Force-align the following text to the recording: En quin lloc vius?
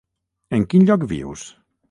En 0.57 0.65
quin 0.71 0.87
lloc 0.89 1.05
vius? 1.13 1.47